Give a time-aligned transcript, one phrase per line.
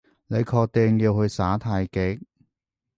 [0.25, 2.21] 你確定要去耍太極？